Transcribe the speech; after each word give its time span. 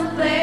someplace. 0.00 0.39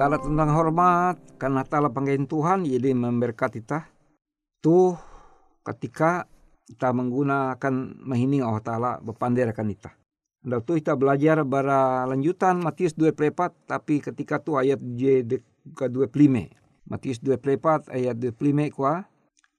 Tala 0.00 0.16
tentang 0.16 0.48
hormat 0.56 1.20
karena 1.36 1.60
tala 1.60 1.92
panggain 1.92 2.24
Tuhan 2.24 2.64
jadi 2.64 2.96
memberkati 2.96 3.60
kita. 3.60 3.84
Tuh 4.64 4.96
ketika 5.60 6.24
kita 6.64 6.88
menggunakan 6.96 8.00
mahining 8.00 8.40
Allah 8.40 8.64
Ta'ala 8.64 8.90
berpanderakan 9.04 9.68
kita. 9.68 9.92
Dan 10.40 10.64
tuh 10.64 10.80
kita 10.80 10.96
belajar 10.96 11.44
bara 11.44 12.08
lanjutan 12.08 12.64
Matius 12.64 12.96
2 12.96 13.12
prepat 13.12 13.52
tapi 13.68 14.00
ketika 14.00 14.40
tu 14.40 14.56
ayat 14.56 14.80
J 14.80 15.20
ke 15.76 15.92
2 15.92 16.08
plime. 16.08 16.48
Matius 16.88 17.20
2 17.20 17.36
prepat 17.36 17.92
ayat 17.92 18.16
2 18.16 18.32
plime 18.32 18.72
kuah. 18.72 19.04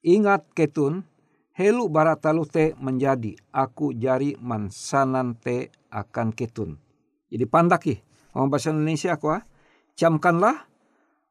Ingat 0.02 0.58
ketun 0.58 1.06
helu 1.54 1.86
bara 1.86 2.18
talu 2.18 2.50
te 2.50 2.74
menjadi 2.82 3.38
aku 3.54 3.94
jari 3.94 4.34
mansanan 4.42 5.38
te 5.38 5.70
akan 5.94 6.34
ketun. 6.34 6.82
Jadi 7.30 7.46
pandaki. 7.46 8.02
Orang 8.34 8.50
bahasa 8.50 8.74
Indonesia 8.74 9.14
kuah. 9.22 9.51
Camkanlah 9.96 10.68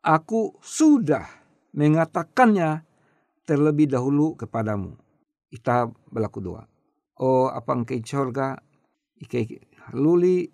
aku 0.05 0.57
sudah 0.61 1.27
mengatakannya 1.75 2.85
terlebih 3.45 3.91
dahulu 3.91 4.39
kepadamu. 4.39 4.95
Kita 5.51 5.91
berlaku 6.11 6.39
doa. 6.39 6.63
Oh 7.21 7.51
apa 7.51 7.77
engkau 7.77 8.01
sorga 8.07 8.57
ike 9.21 9.61
luli 9.93 10.49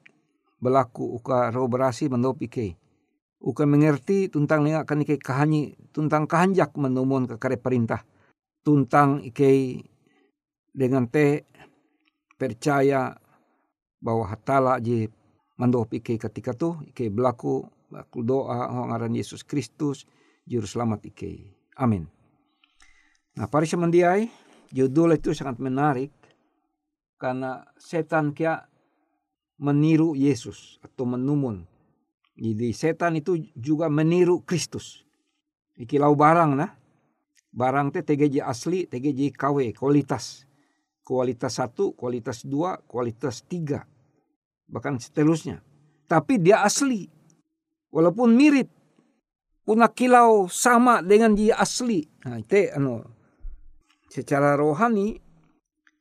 berlaku 0.59 1.21
uka 1.21 1.53
roh 1.53 1.69
berasi 1.69 2.09
menop 2.09 2.43
ike. 2.43 2.75
Uka 3.37 3.69
mengerti 3.69 4.33
tentang 4.33 4.67
akan 4.67 5.05
ike 5.05 5.21
kahanyi 5.21 5.77
tentang 5.93 6.25
kahanjak 6.25 6.75
menumun 6.75 7.29
ke 7.29 7.37
kare 7.37 7.61
perintah. 7.61 8.03
Tuntang 8.65 9.23
ike 9.23 9.85
dengan 10.75 11.07
te 11.07 11.47
percaya 12.35 13.15
bahwa 14.03 14.29
hatala 14.29 14.77
je 14.83 15.09
mandop 15.57 15.93
ike 15.95 16.21
ketika 16.21 16.53
tu 16.53 16.77
ike 16.91 17.09
berlaku 17.09 17.65
berlaku 17.87 18.27
doa 18.27 18.67
ngaran 18.71 19.15
Yesus 19.15 19.47
Kristus 19.47 20.05
juru 20.47 20.67
selamat 20.67 21.07
ike. 21.11 21.55
Amin. 21.79 22.07
Nah, 23.37 23.47
pari 23.47 23.69
semendiai 23.69 24.27
judul 24.73 25.15
itu 25.15 25.37
sangat 25.37 25.61
menarik 25.61 26.11
karena 27.21 27.65
setan 27.77 28.33
kia 28.33 28.65
meniru 29.61 30.17
Yesus 30.17 30.81
atau 30.85 31.05
menumun. 31.09 31.65
Jadi 32.37 32.69
setan 32.77 33.17
itu 33.17 33.41
juga 33.57 33.89
meniru 33.89 34.45
Kristus. 34.45 35.05
Ikilau 35.77 36.13
barang 36.13 36.53
nah. 36.57 36.73
Barang 37.57 37.89
teh 37.89 38.05
TGJ 38.05 38.45
asli, 38.45 38.85
TGJ 38.85 39.33
KW, 39.33 39.73
kualitas. 39.73 40.45
Kualitas 41.01 41.57
satu, 41.57 41.97
kualitas 41.97 42.45
dua, 42.45 42.77
kualitas 42.85 43.41
tiga. 43.49 43.89
Bahkan 44.69 45.01
seterusnya. 45.01 45.65
Tapi 46.05 46.37
dia 46.37 46.61
asli. 46.61 47.16
Walaupun 47.91 48.35
mirip. 48.35 48.69
Puna 49.67 49.91
kilau 49.91 50.47
sama 50.47 51.03
dengan 51.03 51.35
dia 51.35 51.59
asli. 51.59 52.07
Nah, 52.23 52.39
itu 52.39 52.71
anu, 52.71 53.03
secara 54.07 54.55
rohani 54.55 55.19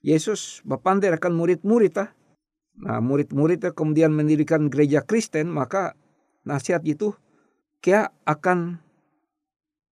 Yesus 0.06 0.62
akan 0.70 1.34
murid-murid 1.34 1.98
ah. 1.98 2.14
Nah 2.76 3.02
murid-murid 3.02 3.74
kemudian 3.74 4.14
mendirikan 4.14 4.70
gereja 4.70 5.02
Kristen 5.02 5.50
maka 5.50 5.98
nasihat 6.46 6.86
itu 6.86 7.18
kia 7.82 8.14
akan 8.28 8.78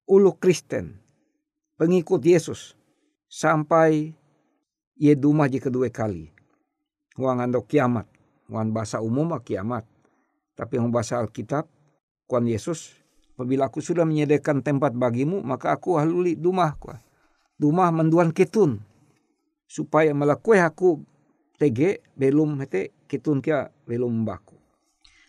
ulu 0.06 0.38
Kristen 0.38 1.02
pengikut 1.82 2.22
Yesus 2.22 2.78
sampai 3.26 4.14
ye 4.94 5.14
dumah 5.18 5.50
kedua 5.50 5.90
kali. 5.90 6.30
Wang 7.18 7.42
ando 7.42 7.66
kiamat. 7.66 8.06
Wang 8.50 8.70
bahasa 8.70 9.02
umum 9.02 9.34
kiamat. 9.42 9.86
Tapi 10.54 10.78
yang 10.78 10.94
bahasa 10.94 11.18
Alkitab, 11.18 11.66
kuan 12.26 12.48
Yesus, 12.48 12.96
apabila 13.36 13.68
aku 13.68 13.82
sudah 13.82 14.06
menyediakan 14.08 14.62
tempat 14.62 14.96
bagimu, 14.96 15.42
maka 15.42 15.74
aku 15.76 15.98
haluli 15.98 16.38
dumah. 16.38 16.76
Dumah 17.58 17.90
menduan 17.94 18.34
ketun 18.34 18.82
supaya 19.70 20.14
melakui 20.14 20.62
aku 20.62 21.02
tege 21.58 22.06
belum 22.14 22.62
hete 22.62 22.94
kitun 23.10 23.42
kia 23.42 23.70
belum 23.90 24.26
baku. 24.26 24.58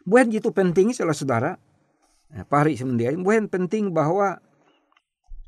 Bukan 0.04 0.28
itu 0.32 0.52
penting 0.52 0.92
salah 0.92 1.16
saudara. 1.16 1.52
Nah, 2.34 2.44
pari 2.44 2.76
semendia 2.76 3.14
bukan 3.16 3.48
penting 3.48 3.94
bahwa 3.94 4.42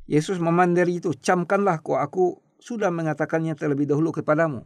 Yesus 0.07 0.39
memandiri 0.39 1.03
itu 1.03 1.13
camkanlah 1.13 1.83
ku 1.83 1.99
aku 1.99 2.39
sudah 2.63 2.89
mengatakannya 2.95 3.59
terlebih 3.59 3.91
dahulu 3.91 4.15
kepadamu. 4.15 4.63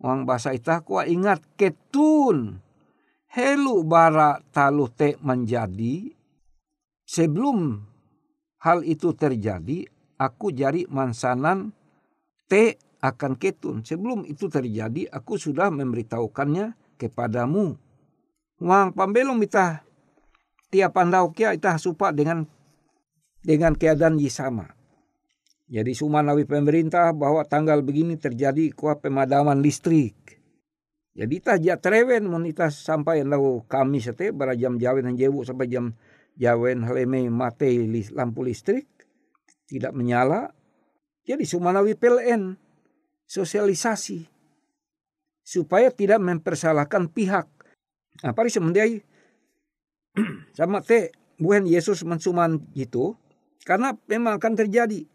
Orang 0.00 0.24
bahasa 0.24 0.54
itu 0.54 0.70
ku 0.86 1.02
ingat 1.02 1.42
ketun 1.60 2.62
helu 3.32 3.82
bara 3.86 4.42
talu 4.54 4.90
te 4.90 5.18
menjadi 5.22 6.10
sebelum 7.06 7.82
hal 8.62 8.82
itu 8.82 9.14
terjadi 9.14 9.86
aku 10.16 10.52
jari 10.52 10.88
mansanan 10.88 11.72
te 12.46 12.80
akan 13.06 13.36
ketun. 13.38 13.84
Sebelum 13.84 14.24
itu 14.26 14.48
terjadi, 14.48 15.08
aku 15.12 15.36
sudah 15.36 15.68
memberitahukannya 15.70 16.98
kepadamu. 16.98 17.76
Wang 18.56 18.96
pambelum 18.96 19.36
kita 19.44 19.84
tiap 20.72 20.96
pandau 20.96 21.28
kia 21.30 21.52
kita 21.52 21.76
supa 21.76 22.08
dengan 22.10 22.48
dengan 23.44 23.76
keadaan 23.76 24.16
yang 24.16 24.32
sama. 24.32 24.66
Jadi 25.66 25.92
sumanawi 25.92 26.46
pemerintah 26.46 27.10
bahwa 27.12 27.42
tanggal 27.44 27.82
begini 27.82 28.16
terjadi 28.16 28.72
kuah 28.72 28.96
pemadaman 28.96 29.60
listrik. 29.60 30.35
Jadi 31.16 31.40
tak 31.40 31.64
ja 31.64 31.80
trewen 31.80 32.28
monita 32.28 32.68
sampai 32.68 33.24
lau 33.24 33.64
kami 33.64 34.04
sete 34.04 34.36
bara 34.36 34.52
jam 34.52 34.76
jawen 34.76 35.16
jebu 35.16 35.48
sampai 35.48 35.64
jam 35.64 35.96
jawen 36.36 36.84
haleme 36.84 37.32
mate 37.32 37.72
lampu 38.12 38.44
listrik 38.44 38.84
tidak 39.64 39.96
menyala. 39.96 40.52
Jadi 41.24 41.48
sumanawi 41.48 41.96
PLN 41.96 42.60
sosialisasi 43.24 44.28
supaya 45.40 45.88
tidak 45.88 46.20
mempersalahkan 46.20 47.08
pihak. 47.08 47.48
Nah, 48.20 48.36
pari 48.36 48.52
semendai 48.52 49.00
sama 50.58 50.84
te 50.84 51.16
bukan 51.40 51.64
Yesus 51.64 52.04
mensuman 52.04 52.60
gitu 52.76 53.16
karena 53.64 53.96
memang 54.04 54.36
akan 54.36 54.52
terjadi. 54.52 55.08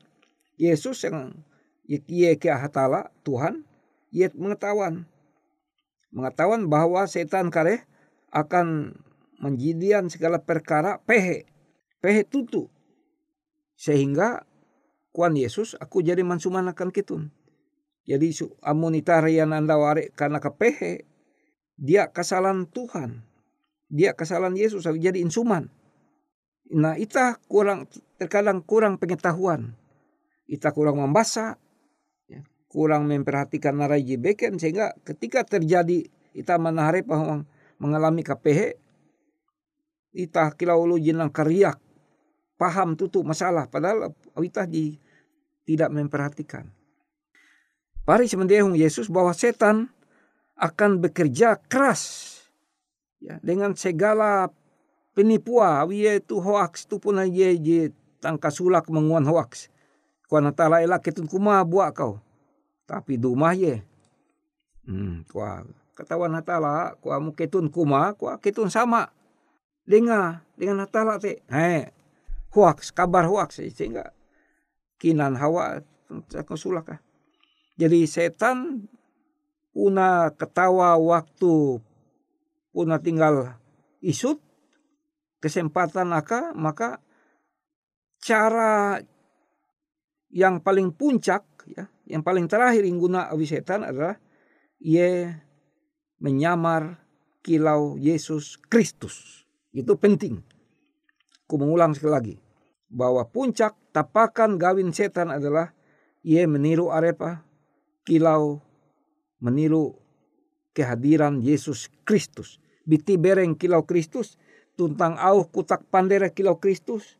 Yesus 0.57 1.05
yang 1.05 1.45
ia 1.85 2.33
ke 2.41 2.49
Tuhan 3.21 3.65
ia 4.09 4.27
mengetahuan 4.33 5.05
mengetahuan 6.11 6.67
bahwa 6.67 7.07
setan 7.07 7.49
kare 7.49 7.87
akan 8.31 8.95
menjidian 9.39 10.07
segala 10.07 10.39
perkara 10.43 11.01
pehe 11.03 11.47
pehe 11.99 12.21
tutu 12.27 12.67
sehingga 13.75 14.45
kuan 15.11 15.33
Yesus 15.35 15.73
aku 15.79 16.03
jadi 16.05 16.21
mansuman 16.21 16.69
akan 16.69 16.93
kitun 16.93 17.33
jadi 18.05 18.33
amunitarian 18.65 19.53
anda 19.53 19.77
ware 19.77 20.09
karena 20.13 20.41
kepehe 20.41 21.05
dia 21.81 22.09
kesalahan 22.09 22.69
Tuhan. 22.69 23.25
Dia 23.91 24.13
kesalahan 24.13 24.53
Yesus 24.53 24.85
jadi 24.85 25.17
insuman. 25.17 25.67
Nah 26.71 26.95
kita 26.95 27.41
kurang 27.49 27.89
terkadang 28.21 28.63
kurang 28.63 29.01
pengetahuan. 29.01 29.75
Kita 30.47 30.71
kurang 30.71 30.99
membaca, 30.99 31.59
kurang 32.71 33.11
memperhatikan 33.11 33.75
narai 33.75 34.07
beken 34.15 34.55
sehingga 34.55 34.95
ketika 35.03 35.43
terjadi 35.43 36.07
kita 36.31 36.55
menarik 36.55 37.03
bahwa 37.03 37.43
mengalami 37.75 38.23
KPH 38.23 38.79
kita 40.15 40.55
kilau 40.55 40.87
lu 40.87 40.95
jenang 40.95 41.27
kariak 41.27 41.75
paham 42.55 42.95
tutu 42.95 43.27
masalah 43.27 43.67
padahal 43.67 44.15
kita 44.39 44.63
di, 44.69 44.95
tidak 45.67 45.89
memperhatikan. 45.91 46.69
Pari 48.05 48.29
semendehung 48.29 48.77
Yesus 48.77 49.09
bahwa 49.09 49.33
setan 49.33 49.89
akan 50.61 51.01
bekerja 51.01 51.57
keras 51.65 52.29
ya, 53.17 53.41
dengan 53.41 53.73
segala 53.73 54.53
penipuan. 55.17 55.89
Dia 55.89 56.17
itu 56.17 56.37
hoax 56.37 56.85
itu 56.85 56.97
pun 56.97 57.17
aja 57.17 57.49
tangka 58.21 58.53
sulak 58.53 58.89
menguan 58.93 59.25
hoax. 59.25 59.73
Kuan 60.29 60.47
tala 60.53 60.85
elak 60.85 61.01
ketun 61.01 61.25
kuma 61.25 61.61
buat 61.65 61.91
kau. 61.97 62.21
Tapi 62.91 63.15
dumah 63.15 63.55
ye. 63.55 63.79
Hmm, 64.83 65.23
kuah 65.31 65.63
ketahuan 65.95 66.35
hatala 66.35 66.99
kuah 66.99 67.23
mu 67.23 67.31
ketun 67.31 67.71
kuma 67.71 68.11
kuah 68.19 68.35
ketun 68.35 68.67
sama. 68.67 69.15
Dengar 69.87 70.43
dengan 70.59 70.83
hatala 70.83 71.15
te. 71.15 71.39
Hei, 71.47 71.87
hoax 72.51 72.91
kabar 72.91 73.31
hoax 73.31 73.63
sehingga 73.63 74.11
kinan 74.99 75.39
hawa 75.39 75.79
sulak 76.59 76.99
ah. 76.99 76.99
Jadi 77.79 78.03
setan 78.03 78.91
puna 79.71 80.35
ketawa 80.35 80.99
waktu 80.99 81.79
puna 82.75 82.99
tinggal 82.99 83.55
isut 84.03 84.43
kesempatan 85.39 86.11
aka 86.11 86.51
maka 86.51 86.99
cara 88.19 88.99
yang 90.31 90.63
paling 90.63 90.91
puncak 90.95 91.43
ya 91.67 91.89
yang 92.09 92.21
paling 92.25 92.45
terakhir 92.49 92.85
yang 92.85 92.97
guna 92.97 93.29
awi 93.29 93.45
setan 93.45 93.85
adalah 93.85 94.17
ia 94.81 95.41
menyamar 96.21 97.01
kilau 97.41 97.97
Yesus 97.97 98.57
Kristus 98.69 99.45
itu 99.71 99.93
penting 99.97 100.41
ku 101.45 101.59
mengulang 101.59 101.91
sekali 101.91 102.13
lagi 102.13 102.35
bahwa 102.91 103.23
puncak 103.23 103.75
tapakan 103.95 104.59
gawin 104.59 104.91
setan 104.91 105.31
adalah 105.31 105.71
ia 106.21 106.43
meniru 106.43 106.91
arepa 106.91 107.43
kilau 108.03 108.59
meniru 109.39 109.95
kehadiran 110.75 111.39
Yesus 111.39 111.87
Kristus. 112.03 112.59
Biti 112.83 113.15
bereng 113.15 113.55
kilau 113.55 113.87
Kristus 113.87 114.35
tuntang 114.75 115.15
au 115.15 115.47
kutak 115.47 115.87
pandera 115.87 116.27
kilau 116.31 116.59
Kristus 116.59 117.15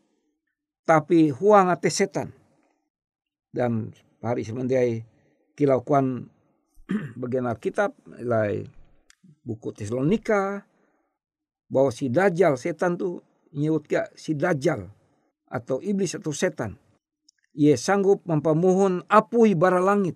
tapi 0.84 1.32
huang 1.32 1.72
ate 1.72 1.88
setan. 1.88 2.36
Dan 3.52 3.92
hari 4.22 4.46
semendai 4.46 5.02
kilau 5.58 5.82
kuan 5.82 6.30
bagian 7.22 7.50
Alkitab 7.50 7.98
lai 8.22 8.64
buku 9.42 9.74
Tesalonika 9.74 10.62
bahwa 11.72 11.90
si 11.90 12.12
Dajjal 12.12 12.60
setan 12.60 13.00
tu 13.00 13.20
nyebut 13.52 13.90
si 14.14 14.38
Dajjal 14.38 14.88
atau 15.52 15.84
iblis 15.84 16.16
atau 16.16 16.32
setan. 16.32 16.80
Ia 17.52 17.76
sanggup 17.76 18.24
mempamuhun 18.24 19.04
apui 19.12 19.60
bara 19.60 19.84
langit 19.84 20.16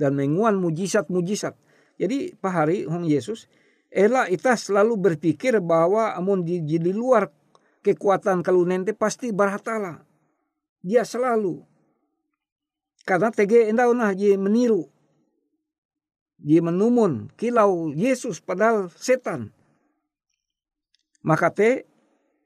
dan 0.00 0.16
menguan 0.16 0.56
mujizat-mujizat. 0.56 1.52
Jadi 2.00 2.32
Pak 2.32 2.52
Hari, 2.54 2.88
Hong 2.88 3.04
Yesus, 3.04 3.50
Ela 3.88 4.28
kita 4.28 4.52
selalu 4.56 5.00
berpikir 5.00 5.64
bahwa 5.64 6.12
amun 6.12 6.44
di, 6.44 6.60
di 6.60 6.76
luar 6.92 7.32
kekuatan 7.80 8.44
kalunente 8.44 8.92
pasti 8.92 9.32
barhatala. 9.32 10.04
Dia 10.84 11.08
selalu. 11.08 11.64
Karena 13.08 13.32
tege 13.32 13.72
endau 13.72 13.96
nah 13.96 14.12
dia 14.12 14.36
meniru. 14.36 14.84
Dia 16.36 16.60
menumun 16.60 17.32
kilau 17.40 17.88
Yesus 17.96 18.36
padahal 18.36 18.92
setan. 18.92 19.48
Maka 21.24 21.48
te 21.48 21.88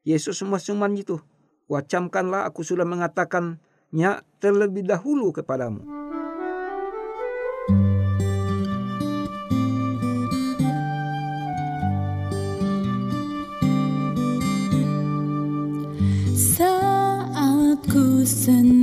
Yesus 0.06 0.38
semua 0.38 0.62
cuman 0.62 0.94
itu. 0.94 1.18
Wacamkanlah 1.66 2.46
aku 2.46 2.62
sudah 2.62 2.86
mengatakannya 2.86 4.22
terlebih 4.38 4.86
dahulu 4.86 5.34
kepadamu. 5.34 5.82
Saat 16.38 17.82
ku 17.90 18.22
sendiri 18.22 18.81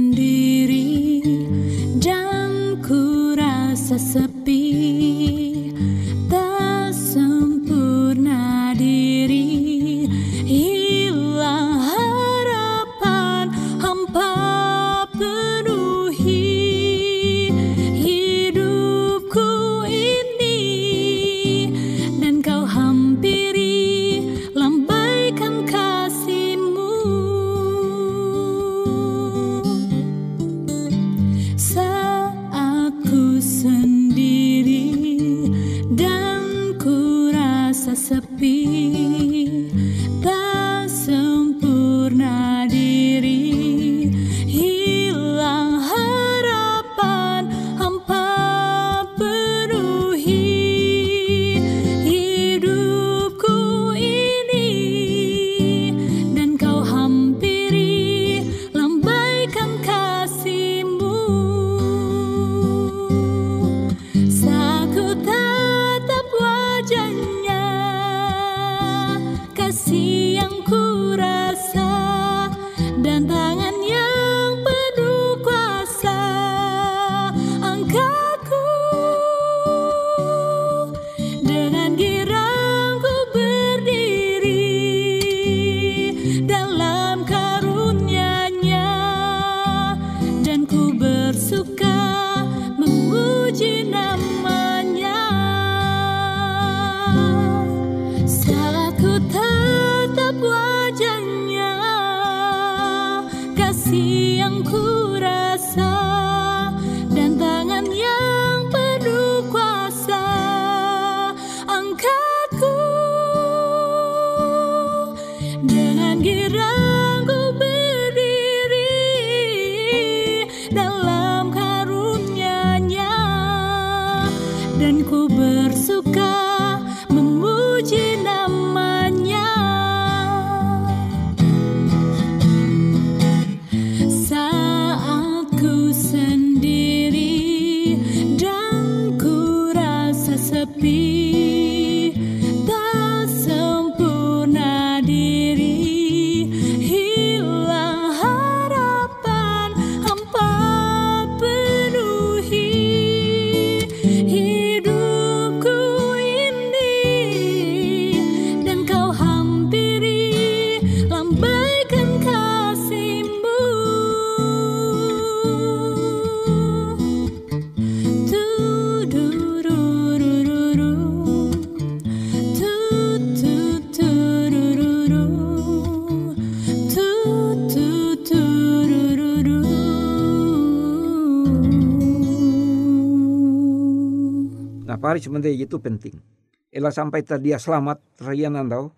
Pari 185.09 185.25
sebenarnya 185.25 185.65
itu 185.65 185.81
penting. 185.81 186.21
Ela 186.69 186.93
sampai 186.93 187.25
dia 187.41 187.57
selamat 187.57 188.21
rayan 188.21 188.53
andau. 188.53 188.93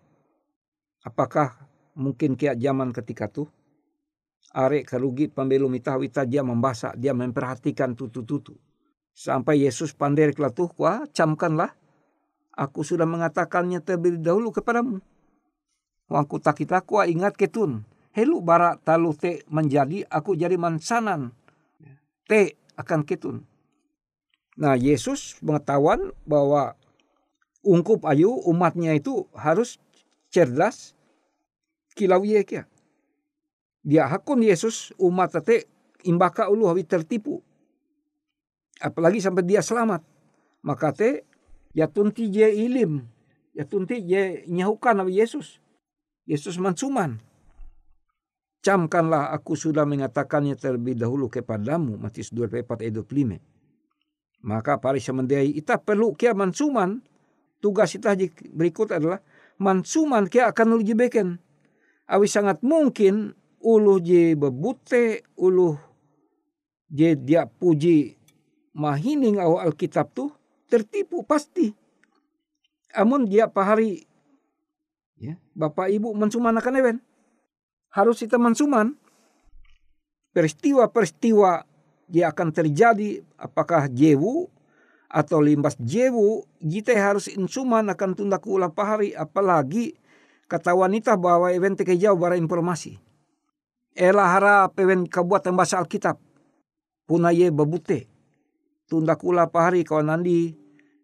Apakah 1.08 1.56
mungkin 1.96 2.36
kiat 2.36 2.60
zaman 2.60 2.92
ketika 2.92 3.32
tu 3.32 3.48
are 4.52 4.84
kerugi 4.84 5.32
pembelum 5.32 5.72
itahu 5.72 6.04
ita 6.04 6.28
dia 6.28 6.44
membaca 6.44 6.92
dia 7.00 7.16
memperhatikan 7.16 7.96
tutu-tutu. 7.96 8.60
Sampai 9.16 9.64
Yesus 9.64 9.96
pandai 9.96 10.36
kelatuh 10.36 10.68
kuah 10.76 11.08
camkanlah. 11.16 11.72
Aku 12.60 12.84
sudah 12.84 13.08
mengatakannya 13.08 13.80
terlebih 13.80 14.20
dahulu 14.20 14.52
kepadamu. 14.52 15.00
Wangku 16.12 16.44
tak 16.44 16.60
kita 16.60 16.84
kuah 16.84 17.08
ingat 17.08 17.40
ketun. 17.40 17.88
Helu 18.12 18.44
bara 18.44 18.76
talu 18.84 19.16
te 19.16 19.48
menjadi 19.48 20.04
aku 20.12 20.36
jadi 20.36 20.60
mansanan. 20.60 21.32
Te 22.28 22.60
akan 22.76 23.08
ketun. 23.08 23.48
Nah 24.60 24.76
Yesus 24.76 25.40
pengetahuan 25.40 26.12
bahwa 26.28 26.76
ungkup 27.64 28.04
ayu 28.10 28.34
umatnya 28.48 28.98
itu 28.98 29.30
harus 29.32 29.80
cerdas 30.34 30.98
kilau 31.94 32.24
ye 32.26 32.42
kia. 32.44 32.66
dia 33.82 34.06
hakun 34.06 34.46
Yesus 34.46 34.94
umat 34.98 35.34
tete 35.34 35.66
imbaka 36.06 36.50
ulu 36.50 36.70
hawi 36.70 36.86
tertipu. 36.86 37.42
Apalagi 38.82 39.22
sampai 39.22 39.46
dia 39.46 39.62
selamat. 39.62 40.02
Maka 40.62 40.94
te 40.94 41.26
ya 41.74 41.90
tunti 41.90 42.30
je 42.30 42.46
ilim. 42.50 43.06
Ya 43.54 43.66
tunti 43.66 44.02
je 44.06 44.46
nyahukan 44.50 45.02
hawi 45.02 45.22
Yesus. 45.22 45.62
Yesus 46.26 46.62
mansuman. 46.62 47.18
Camkanlah 48.62 49.34
aku 49.34 49.58
sudah 49.58 49.90
mengatakannya 49.90 50.54
terlebih 50.54 50.94
dahulu 50.94 51.26
kepadamu. 51.30 51.98
Matius 51.98 52.30
24 52.30 52.86
ayat 52.86 52.94
25. 52.94 53.42
Maka 54.42 54.82
pari 54.82 54.98
semendai 54.98 55.54
ita 55.54 55.78
perlu 55.78 56.18
kia 56.18 56.34
mansuman. 56.34 57.02
Tugas 57.62 57.94
ita 57.94 58.18
berikut 58.50 58.90
adalah 58.90 59.22
mansuman 59.62 60.26
kia 60.26 60.50
akan 60.50 60.82
uji 60.82 60.98
beken. 60.98 61.38
Awi 62.10 62.26
sangat 62.26 62.66
mungkin 62.66 63.38
ulu 63.62 64.02
je 64.02 64.34
bebute 64.34 65.22
ulu 65.38 65.78
je 66.90 67.14
dia 67.14 67.46
puji 67.46 68.18
mahining 68.74 69.38
au 69.38 69.62
Alkitab 69.62 70.10
tu 70.12 70.34
tertipu 70.68 71.22
pasti. 71.22 71.72
Amun 72.92 73.24
dia 73.30 73.48
pahari 73.48 74.04
ya, 75.16 75.40
Bapak 75.56 75.88
Ibu 75.88 76.12
mensuman 76.18 76.58
akan 76.58 76.82
ewen. 76.82 76.98
Harus 77.94 78.20
kita 78.20 78.36
mensuman 78.42 78.98
peristiwa-peristiwa 80.34 81.71
dia 82.12 82.28
akan 82.28 82.52
terjadi 82.52 83.24
apakah 83.40 83.88
jewu 83.88 84.52
atau 85.08 85.40
limbas 85.40 85.80
jewu 85.80 86.44
kita 86.60 86.92
harus 87.00 87.32
insuman 87.32 87.88
akan 87.88 88.12
tunda 88.12 88.36
ulah 88.44 88.72
pahari 88.72 89.16
apalagi 89.16 89.96
kata 90.52 90.76
wanita 90.76 91.16
bahwa 91.16 91.48
event 91.56 91.80
jauh 91.80 92.20
bara 92.20 92.36
informasi 92.36 93.00
Ela 93.92 94.24
hara 94.24 94.72
pewen 94.72 95.04
kabuat 95.04 95.44
bahasa 95.52 95.80
Alkitab. 95.80 96.16
Puna 97.04 97.36
ye 97.36 97.52
babute. 97.52 98.08
Tunda 98.88 99.20
kula 99.20 99.52
pahari 99.52 99.84
kawan 99.84 100.08
nandi. 100.08 100.56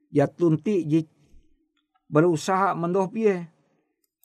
Ya 0.08 0.28
tunti 0.28 0.88
ji 0.88 1.04
berusaha 2.08 2.72
mendoh 2.80 3.12
pie. 3.12 3.52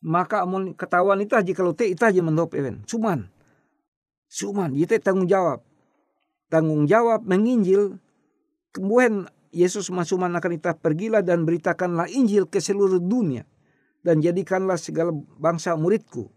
Maka 0.03 0.47
amun 0.47 0.75
ketahuan 0.75 1.23
ita 1.23 1.43
ji 1.43 1.55
kalau 1.55 1.75
te 1.75 1.91
ita 1.91 2.11
ji 2.15 2.23
mendoh 2.23 2.47
pewen. 2.47 2.87
Cuman. 2.87 3.27
Cuman. 4.31 4.71
Yite 4.79 5.03
tanggung 5.03 5.27
jawab. 5.27 5.63
Tanggung 6.53 6.85
jawab 6.85 7.25
menginjil. 7.25 7.97
Kemudian 8.77 9.33
Yesus 9.49 9.89
masuman 9.89 10.37
akan 10.37 10.61
kita 10.61 10.77
pergilah 10.77 11.25
dan 11.25 11.49
beritakanlah 11.49 12.13
Injil 12.13 12.45
ke 12.45 12.61
seluruh 12.61 13.01
dunia. 13.01 13.49
Dan 14.05 14.21
jadikanlah 14.21 14.77
segala 14.77 15.17
bangsa 15.41 15.73
muridku. 15.81 16.29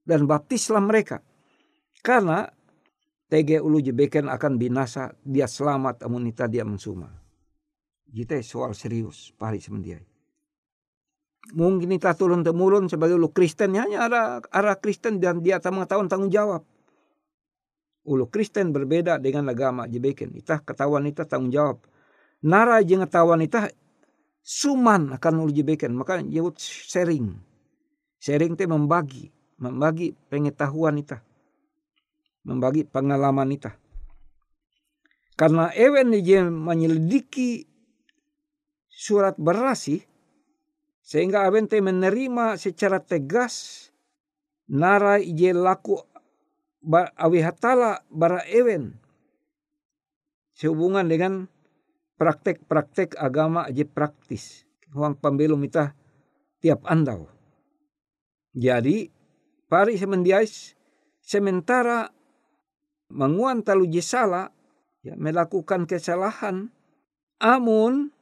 Dan 0.00 0.24
baptislah 0.24 0.80
mereka 0.80 1.20
karena 2.00 2.48
TG 3.30 3.60
ulu 3.62 3.78
jebeken 3.78 4.26
akan 4.26 4.56
binasa, 4.56 5.14
dia 5.22 5.46
selamat 5.46 6.02
amunita 6.02 6.48
dia 6.50 6.66
mensuma. 6.66 7.12
Kita 8.10 8.34
soal 8.42 8.74
serius, 8.74 9.30
pari 9.38 9.62
semendiai. 9.62 10.02
Mungkin 11.54 11.88
kita 11.94 12.18
turun 12.18 12.42
temurun 12.42 12.90
sebagai 12.90 13.14
ulu 13.14 13.30
Kristen, 13.30 13.78
hanya 13.78 14.10
arah, 14.10 14.42
arah 14.50 14.76
Kristen 14.82 15.22
dan 15.22 15.44
dia 15.44 15.62
tak 15.62 15.76
mengetahuan 15.76 16.10
tanggung 16.10 16.32
jawab. 16.32 16.66
Ulu 18.06 18.28
Kristen 18.32 18.72
berbeda 18.72 19.20
dengan 19.20 19.52
agama 19.52 19.84
jebeken. 19.84 20.32
Kita 20.32 20.64
ketahuan 20.64 21.04
kita 21.08 21.28
tanggung 21.28 21.52
jawab. 21.52 21.78
Nara 22.44 22.80
jeng 22.80 23.04
ketahuan 23.04 23.44
kita 23.44 23.68
suman 24.40 25.12
akan 25.16 25.44
ulu 25.44 25.52
jebeken. 25.52 25.92
Maka 25.92 26.24
nyebut 26.24 26.56
sharing. 26.60 27.36
Sharing 28.20 28.56
itu 28.56 28.64
membagi. 28.64 29.28
Membagi 29.60 30.16
pengetahuan 30.32 30.96
kita 30.96 31.20
membagi 32.44 32.88
pengalaman 32.88 33.52
kita. 33.52 33.76
Karena 35.36 35.72
ewen 35.72 36.12
dia 36.12 36.44
menyelidiki 36.44 37.64
surat 38.90 39.40
berasi 39.40 40.04
sehingga 41.00 41.48
awen 41.48 41.64
te 41.64 41.80
menerima 41.80 42.60
secara 42.60 43.00
tegas 43.00 43.88
nara 44.68 45.16
ije 45.16 45.56
laku 45.56 45.96
awi 47.16 47.44
hatala 47.44 48.00
bara 48.08 48.40
ewen 48.48 48.96
sehubungan 50.56 51.08
dengan 51.08 51.48
praktek-praktek 52.20 53.16
agama 53.16 53.64
aja 53.64 53.88
praktis. 53.88 54.68
Huang 54.92 55.16
pembelum 55.16 55.64
kita 55.64 55.96
tiap 56.60 56.84
andau. 56.84 57.30
Jadi, 58.52 59.08
pari 59.70 59.96
semendiais 59.96 60.76
sementara 61.22 62.10
menguan 63.08 63.64
talu 63.64 63.88
salah 64.02 64.52
ya, 65.00 65.14
melakukan 65.16 65.86
kesalahan 65.86 66.68
amun 67.40 68.12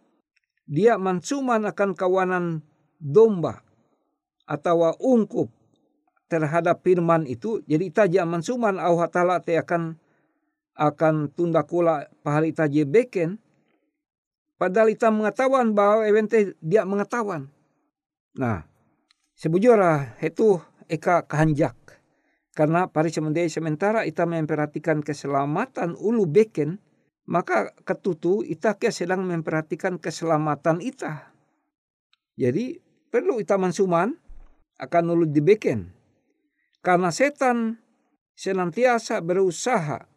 dia 0.68 1.00
mansuman 1.00 1.64
akan 1.64 1.96
kawanan 1.96 2.60
domba 3.00 3.64
atau 4.44 4.92
ungkup 5.00 5.48
terhadap 6.28 6.84
firman 6.84 7.24
itu 7.24 7.64
jadi 7.64 7.84
itaja 7.88 8.22
mansuman 8.28 8.76
au 8.76 9.00
hatala 9.00 9.40
te 9.40 9.56
akan 9.56 9.96
akan 10.78 11.32
tunda 11.34 11.64
kula 11.64 12.06
pahali 12.22 12.54
itaje 12.54 12.84
beken 12.84 13.40
padahal 14.60 14.92
ita 14.92 15.10
mengetahuan 15.10 15.74
bahwa 15.74 16.04
evente 16.06 16.54
dia 16.62 16.84
mengetahuan 16.84 17.50
nah 18.36 18.68
sebujurah 19.34 20.14
itu 20.22 20.60
eka 20.86 21.24
kehanjak 21.26 21.74
karena 22.58 22.90
pari 22.90 23.14
sementara 23.14 24.02
kita 24.02 24.26
memperhatikan 24.26 24.98
keselamatan 24.98 25.94
ulu 25.94 26.26
beken, 26.26 26.82
maka 27.22 27.70
ketutu 27.86 28.42
kita 28.42 28.74
ke 28.74 28.90
sedang 28.90 29.22
memperhatikan 29.22 29.94
keselamatan 30.02 30.82
kita. 30.82 31.30
Jadi 32.34 32.82
perlu 33.14 33.38
kita 33.38 33.62
mansuman 33.62 34.10
akan 34.74 35.04
ulu 35.14 35.30
di 35.30 35.38
beken. 35.38 35.86
Karena 36.88 37.12
setan 37.12 37.76
senantiasa 38.32 39.20
berusaha 39.20 40.08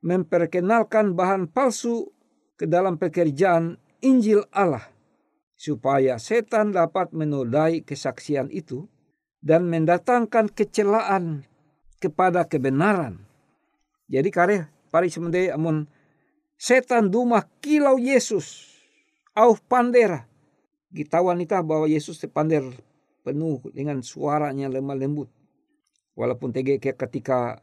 memperkenalkan 0.00 1.12
bahan 1.12 1.44
palsu 1.44 2.08
ke 2.56 2.64
dalam 2.64 2.96
pekerjaan 2.96 3.76
Injil 4.00 4.48
Allah 4.48 4.88
supaya 5.60 6.16
setan 6.16 6.72
dapat 6.72 7.12
menodai 7.12 7.84
kesaksian 7.84 8.48
itu 8.48 8.88
dan 9.44 9.68
mendatangkan 9.68 10.48
kecelaan 10.56 11.44
kepada 12.00 12.48
kebenaran. 12.48 13.20
Jadi 14.08 14.32
kare 14.32 14.72
pari 14.88 15.12
semende 15.12 15.52
amun 15.52 15.84
setan 16.56 17.12
duma 17.12 17.44
kilau 17.60 18.00
Yesus 18.00 18.72
au 19.36 19.52
pandera. 19.68 20.24
Kita 20.96 21.20
wanita 21.20 21.60
bahwa 21.60 21.84
Yesus 21.84 22.24
pander 22.32 22.64
penuh 23.20 23.60
dengan 23.76 24.00
suaranya 24.00 24.72
lemah 24.72 24.96
lembut. 24.96 25.35
Walaupun 26.16 26.48
tege 26.50 26.80
ketika 26.80 27.60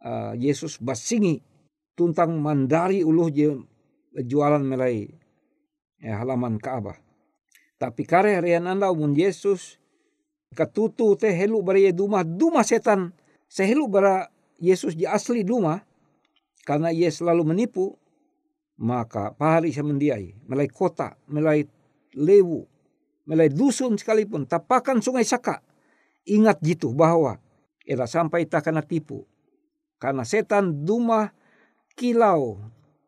uh, 0.00 0.32
Yesus 0.32 0.80
basingi 0.80 1.44
tuntang 1.92 2.40
mandari 2.40 3.04
uluh 3.04 3.28
je 3.28 3.60
jualan 4.16 4.64
melai 4.64 5.12
ya, 6.00 6.24
halaman 6.24 6.56
Ka'bah. 6.56 6.96
Tapi 7.76 8.08
kare 8.08 8.40
rian 8.40 8.64
anda 8.64 8.88
umun 8.88 9.12
Yesus 9.12 9.76
katutu 10.56 11.18
teh 11.18 11.34
helu 11.34 11.60
bari 11.60 11.90
duma 11.92 12.24
duma 12.24 12.64
setan 12.64 13.12
Sehelu 13.50 13.86
bara 13.86 14.26
Yesus 14.58 14.96
di 14.96 15.04
asli 15.04 15.44
duma 15.44 15.82
karena 16.64 16.88
ia 16.88 17.12
selalu 17.12 17.52
menipu 17.52 17.94
maka 18.80 19.30
pahari 19.36 19.70
semendiai 19.70 20.34
melai 20.48 20.66
kota 20.66 21.14
melai 21.28 21.68
lewu 22.16 22.66
melai 23.28 23.52
dusun 23.52 23.94
sekalipun 23.94 24.48
tapakan 24.48 24.98
sungai 24.98 25.22
saka 25.22 25.60
ingat 26.24 26.58
gitu 26.64 26.90
bahwa 26.96 27.38
era 27.84 28.08
sampai 28.08 28.48
tak 28.48 28.66
kena 28.68 28.80
tipu 28.80 29.28
karena 30.00 30.24
setan 30.26 30.84
duma 30.84 31.30
kilau 31.94 32.60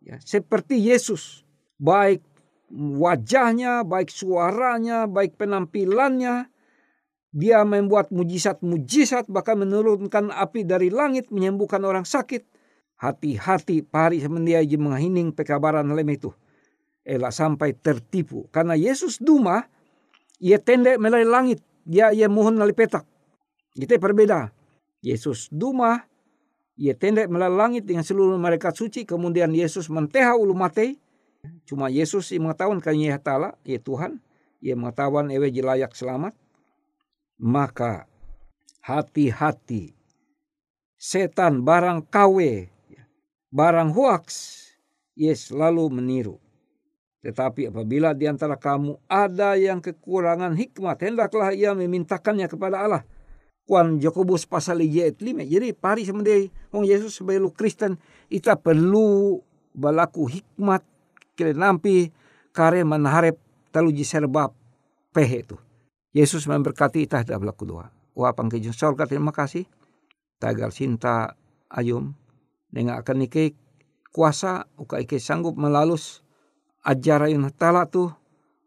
ya, 0.04 0.20
seperti 0.22 0.78
Yesus 0.78 1.42
baik 1.80 2.22
wajahnya 2.72 3.82
baik 3.82 4.12
suaranya 4.12 5.08
baik 5.08 5.34
penampilannya 5.40 6.52
dia 7.36 7.60
membuat 7.68 8.08
mujizat-mujizat 8.08 9.28
bahkan 9.28 9.60
menurunkan 9.60 10.32
api 10.32 10.64
dari 10.64 10.88
langit 10.88 11.28
menyembuhkan 11.28 11.84
orang 11.84 12.08
sakit. 12.08 12.48
Hati-hati 12.96 13.84
pari 13.84 14.24
semendiaji 14.24 14.80
menghining 14.80 15.36
pekabaran 15.36 15.84
lem 15.92 16.08
itu. 16.16 16.32
Ela 17.04 17.28
sampai 17.28 17.76
tertipu. 17.76 18.48
Karena 18.48 18.72
Yesus 18.72 19.20
duma, 19.20 19.68
ia 20.40 20.56
tende 20.56 20.96
melai 20.96 21.28
langit. 21.28 21.60
Dia 21.84 22.08
ia 22.08 22.24
mohon 22.24 22.56
nali 22.56 22.72
petak. 22.72 23.04
Itu 23.76 24.00
berbeda. 24.00 24.48
Yesus 25.06 25.46
duma, 25.54 26.02
ia 26.74 26.98
tende 26.98 27.22
melai 27.30 27.46
langit 27.46 27.86
dengan 27.86 28.02
seluruh 28.02 28.34
mereka 28.34 28.74
suci. 28.74 29.06
Kemudian 29.06 29.54
Yesus 29.54 29.86
menteha 29.86 30.34
ulu 30.34 30.50
mate. 30.58 30.98
Cuma 31.62 31.86
Yesus 31.86 32.34
yang 32.34 32.50
mengetahuan 32.50 32.82
kan 32.82 32.98
ia 32.98 33.22
tala, 33.22 33.54
ia 33.62 33.78
Tuhan. 33.78 34.18
Ia 34.58 34.74
mengetahuan 34.74 35.30
ewe 35.30 35.54
layak 35.54 35.94
selamat 35.94 36.34
maka 37.36 38.08
hati-hati 38.80 39.92
setan, 40.96 41.60
barang 41.62 42.08
KW, 42.08 42.66
barang 43.52 43.92
hoax, 43.92 44.26
ia 45.14 45.36
selalu 45.36 45.92
meniru. 45.92 46.36
Tetapi 47.20 47.74
apabila 47.74 48.14
di 48.14 48.30
antara 48.30 48.54
kamu 48.54 49.02
ada 49.10 49.58
yang 49.58 49.82
kekurangan 49.82 50.54
hikmat, 50.54 50.96
hendaklah 51.02 51.50
ia 51.52 51.74
memintakannya 51.74 52.46
kepada 52.46 52.86
Allah. 52.86 53.02
Kuan 53.66 53.98
Jakobus 53.98 54.46
pasal 54.46 54.78
5. 54.86 55.18
Jadi 55.42 55.74
pari 55.74 56.06
semenai 56.06 56.70
Wong 56.70 56.86
Yesus 56.86 57.18
sebagai 57.18 57.50
Kristen, 57.50 57.98
kita 58.30 58.54
perlu 58.54 59.42
balaku 59.74 60.30
hikmat 60.30 60.86
kile 61.34 61.52
nampi 61.52 62.14
kare 62.54 62.86
menharap 62.86 63.34
taluji 63.74 64.06
serba 64.06 64.54
pehe 65.10 65.42
itu. 65.42 65.58
Yesus 66.14 66.46
memberkati 66.46 67.04
kita 67.04 67.26
tidak 67.26 67.42
berlaku 67.42 67.66
doa. 67.66 67.90
Wah 68.16 68.32
pangkejun 68.32 68.72
sorga 68.72 69.04
terima 69.04 69.34
kasih. 69.34 69.68
Tagal 70.40 70.72
cinta 70.72 71.36
ayum. 71.68 72.16
Dengan 72.70 73.02
akan 73.02 73.26
nike 73.26 73.52
kuasa 74.14 74.64
uka 74.80 75.02
ike 75.02 75.20
sanggup 75.20 75.58
melalus 75.58 76.24
ajaran 76.86 77.50
tala 77.52 77.84
tu 77.90 78.08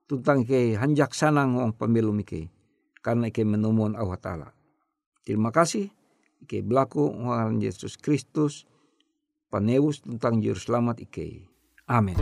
tentang 0.05 0.45
ke 0.45 0.75
hanjak 0.77 1.13
sanang 1.13 1.57
wong 1.57 1.71
pemilu 1.73 2.11
mike 2.11 2.49
karena 2.99 3.31
ke 3.31 3.45
menemuan 3.47 3.95
Allah 3.95 4.19
Ta'ala. 4.19 4.58
Terima 5.29 5.53
kasih 5.53 5.93
ike 6.41 6.65
belaku 6.65 7.05
wong 7.05 7.61
Yesus 7.61 8.01
Kristus 8.01 8.65
panewus 9.53 10.01
tentang 10.01 10.41
juru 10.41 10.57
selamat 10.57 11.05
ike. 11.05 11.45
Amin. 11.85 12.17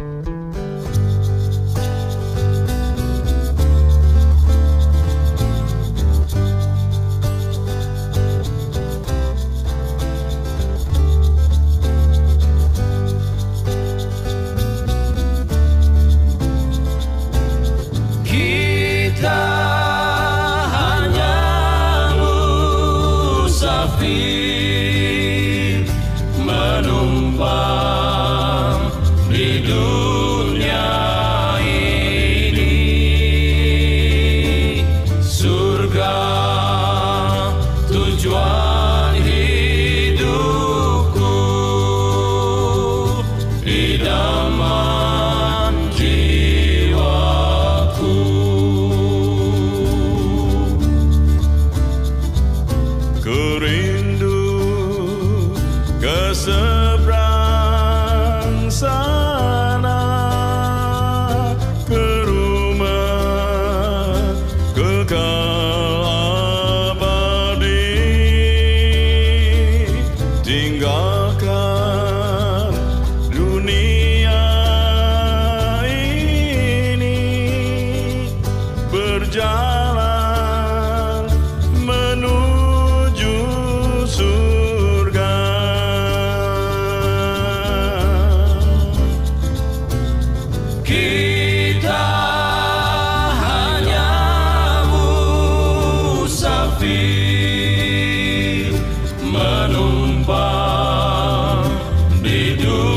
you. 102.67 102.96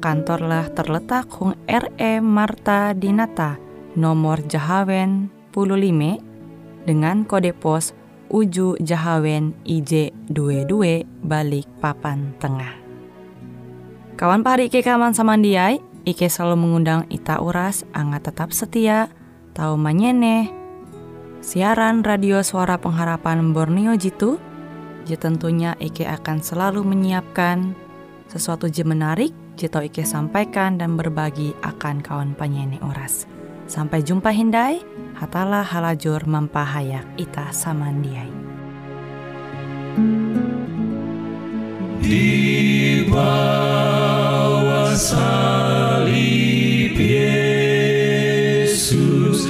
kantorlah 0.00 0.72
terletak 0.72 1.28
Hung 1.36 1.54
RE 1.68 2.12
Marta 2.24 2.96
Dinata, 2.96 3.60
nomor 3.94 4.40
Jahawen 4.48 5.28
15, 5.52 6.88
dengan 6.88 7.28
kode 7.28 7.52
pos 7.52 7.92
Uju 8.32 8.80
Jahawen 8.80 9.52
IJ22 9.68 11.04
balik 11.20 11.68
papan 11.84 12.32
tengah. 12.40 12.72
Kawan 14.16 14.40
pahari 14.40 14.72
Ike 14.72 14.80
kaman 14.80 15.12
samandiai, 15.12 15.84
Ike 16.08 16.32
selalu 16.32 16.64
mengundang 16.64 17.04
Ita 17.12 17.44
Uras, 17.44 17.84
angga 17.92 18.24
tetap 18.24 18.56
setia, 18.56 19.12
tahu 19.52 19.76
manyene, 19.76 20.48
siaran 21.44 22.00
radio 22.00 22.40
suara 22.40 22.80
pengharapan 22.80 23.52
Borneo 23.52 23.92
Jitu, 24.00 24.40
tentunya 25.10 25.74
Ike 25.82 26.06
akan 26.06 26.38
selalu 26.38 26.86
menyiapkan 26.86 27.74
sesuatu 28.30 28.70
je 28.70 28.86
menarik, 28.86 29.34
jito 29.60 29.84
Ike 29.84 30.08
sampaikan 30.08 30.80
dan 30.80 30.96
berbagi 30.96 31.52
akan 31.60 32.00
kawan 32.00 32.32
penyanyi 32.32 32.80
Uras. 32.80 33.28
Sampai 33.68 34.00
jumpa 34.00 34.32
Hindai, 34.32 34.80
hatalah 35.20 35.60
halajur 35.60 36.24
mempahayak 36.24 37.04
ita 37.20 37.52
samandiai. 37.52 38.32
Di 42.00 43.04
bawah 43.04 44.96
salib 44.96 46.96
Yesus, 46.96 49.44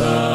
dari 0.00 0.31